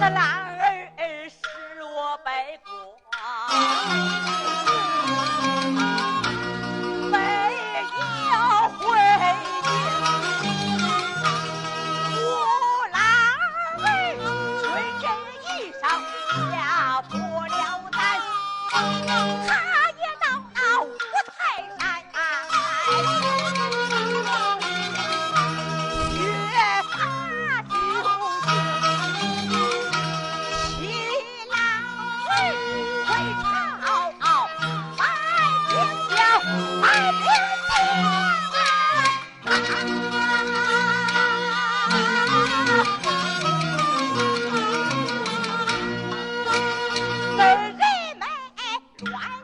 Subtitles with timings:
[0.00, 0.38] 的啦
[49.02, 49.39] What?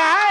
[0.00, 0.29] that.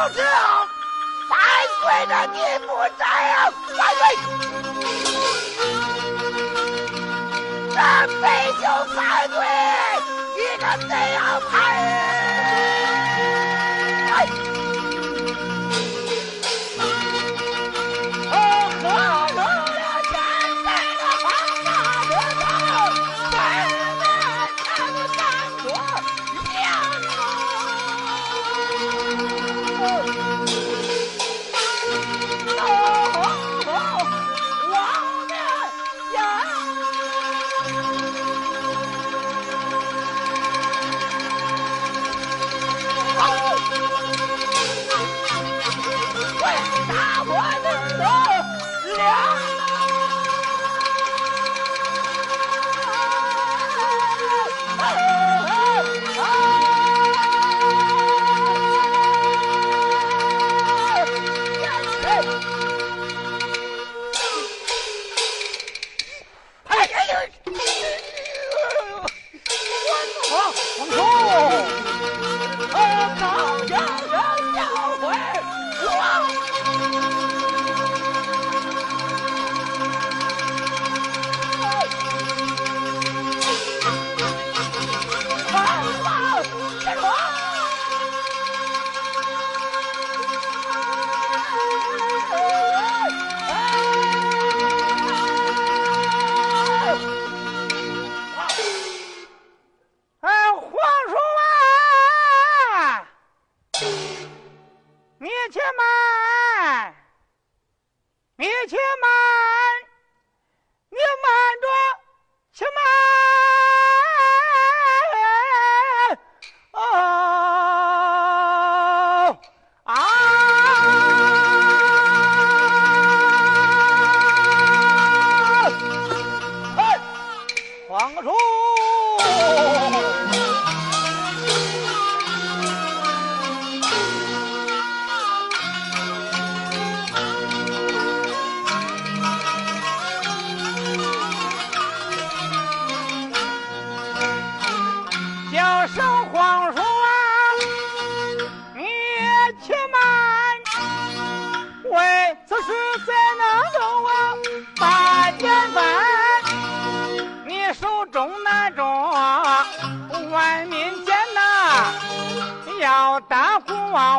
[0.00, 0.64] 不知啊
[1.28, 1.36] 反
[1.82, 4.02] 对着你不在啊反对
[7.74, 7.76] 这
[8.22, 8.24] 杯
[8.60, 8.62] 就
[8.94, 8.96] 反
[9.28, 9.36] 对
[10.36, 11.18] 你个怎样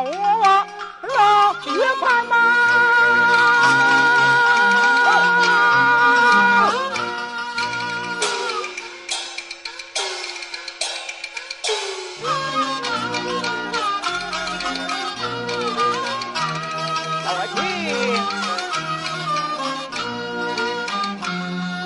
[0.02, 0.66] 我
[1.02, 2.34] 老越看嘛，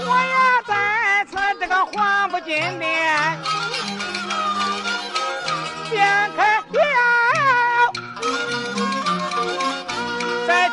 [0.06, 0.34] 我也
[0.66, 0.72] 在
[1.30, 1.74] 此这个
[2.40, 2.93] 金的。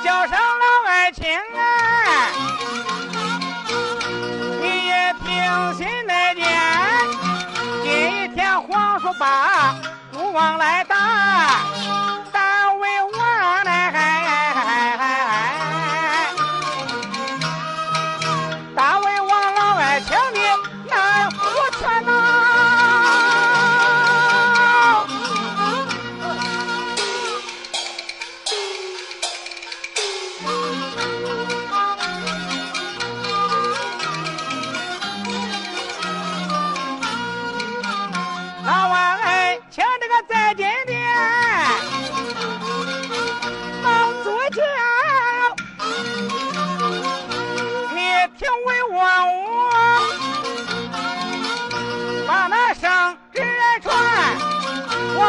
[0.03, 2.27] 叫声老爱卿啊，
[4.59, 6.49] 你也平心来念，
[7.83, 9.75] 今天皇叔把
[10.11, 11.59] 孤王来打。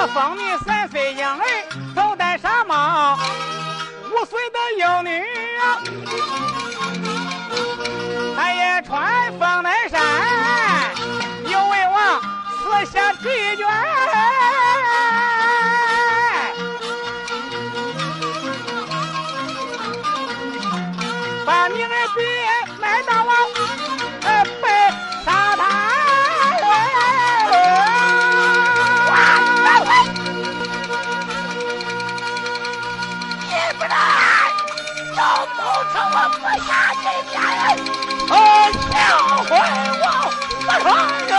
[0.08, 1.44] 封你三岁婴儿
[1.94, 3.18] 头戴纱帽，
[4.10, 5.24] 五岁的幼女
[5.60, 5.78] 啊，
[8.36, 10.00] 她也穿凤南衫，
[11.46, 12.20] 又为王
[12.58, 13.66] 赐下纸卷，
[36.14, 36.70] 我不下
[37.02, 37.32] 这边，
[38.28, 38.32] 我
[38.92, 38.94] 教
[39.48, 39.50] 会
[40.02, 40.04] 我
[40.68, 41.31] 不传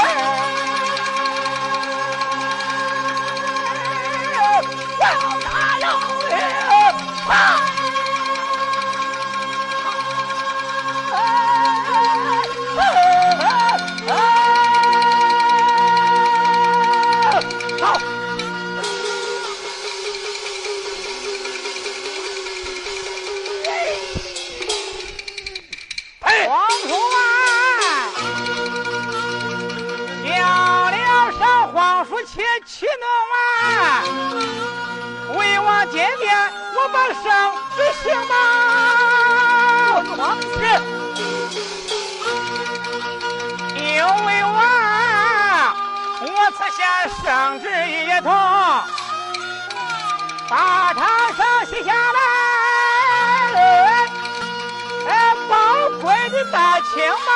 [56.54, 57.33] 打钱吗？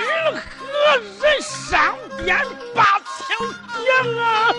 [0.00, 2.36] 任何人上边
[2.74, 3.36] 把情
[3.86, 4.49] 讲啊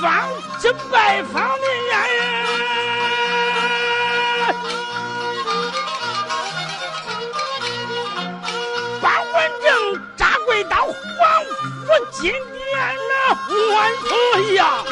[0.00, 0.28] 方
[0.60, 2.24] 知拜方的人。
[10.16, 12.38] 扎跪府金殿
[12.94, 13.12] 了
[13.74, 14.84] 万岁呀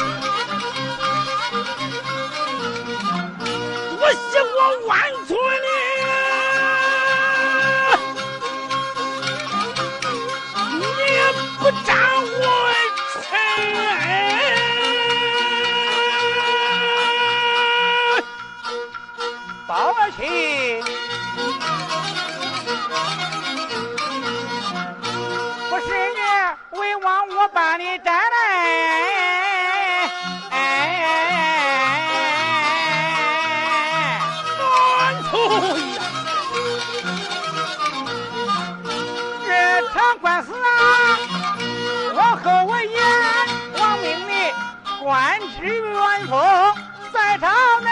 [47.11, 47.47] 在朝
[47.81, 47.89] 内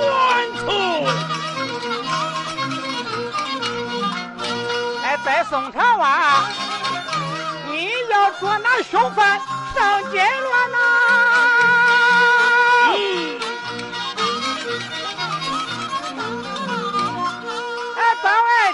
[0.00, 0.10] 万
[0.58, 0.64] 从。
[5.02, 6.48] 哎，在宋朝啊，
[7.66, 9.40] 你要捉那凶犯
[9.74, 10.80] 上街乱呐、啊。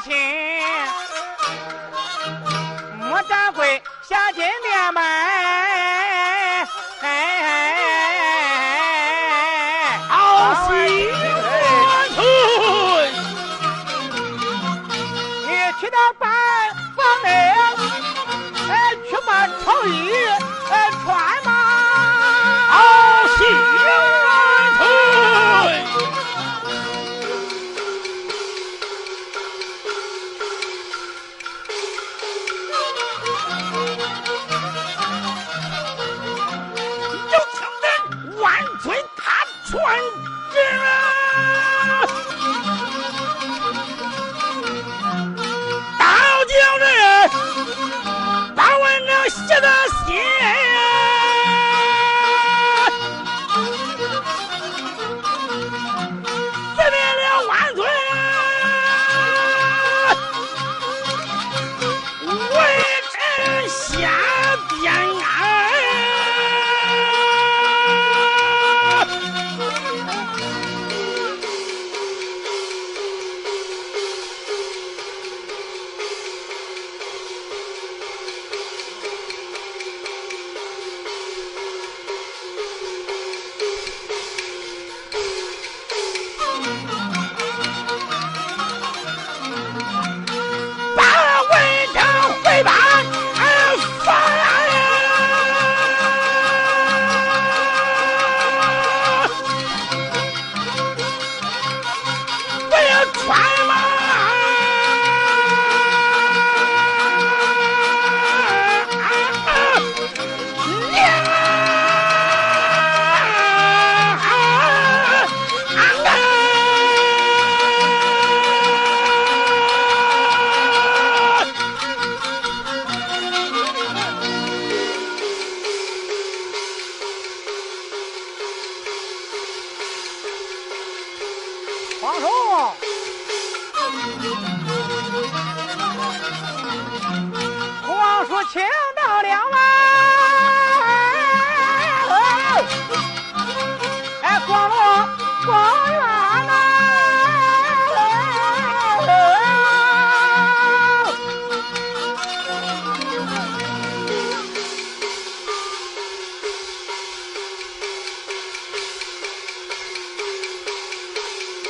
[0.05, 0.15] 亲，
[2.99, 5.68] 莫掌柜下金店买。
[10.69, 11.28] Bye.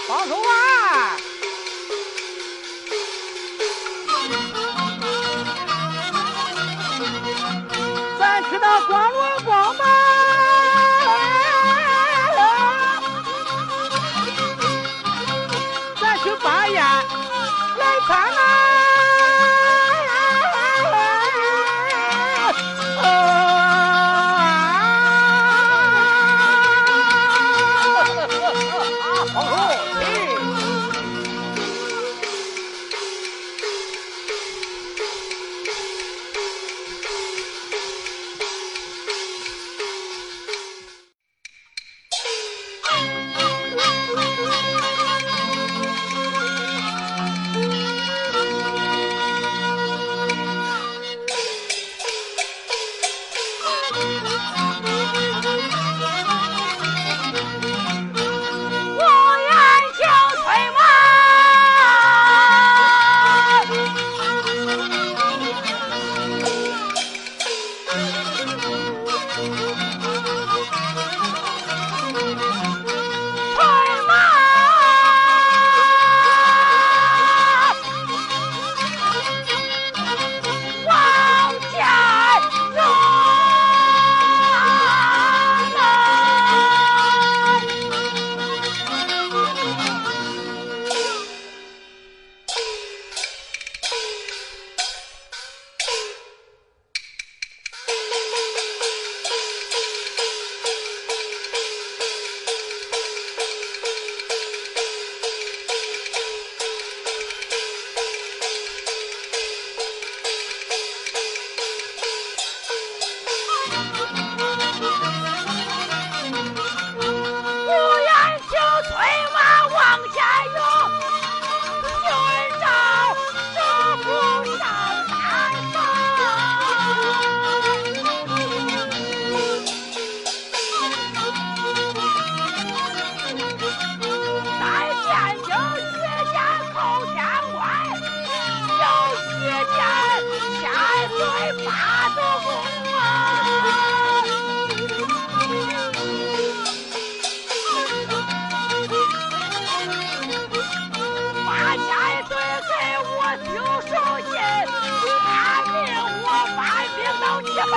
[0.09, 0.25] 他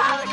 [0.03, 0.30] Alex!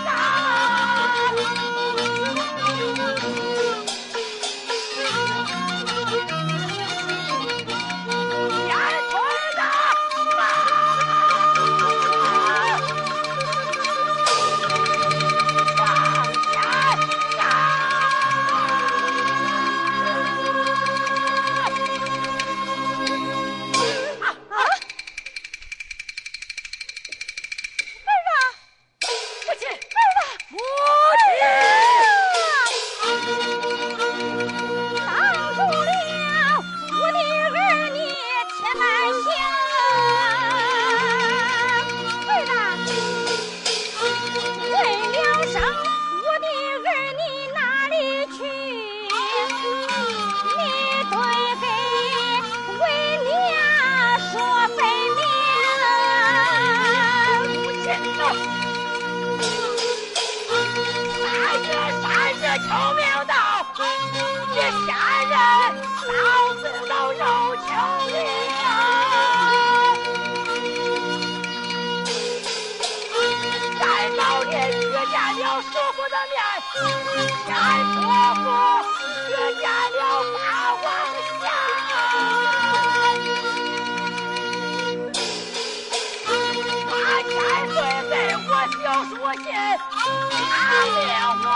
[90.90, 91.06] 命
[91.42, 91.48] 我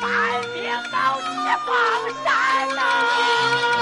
[0.00, 0.04] 犯
[0.52, 0.56] 病
[0.90, 1.74] 到解放
[2.24, 2.26] 山
[2.74, 3.75] 呐。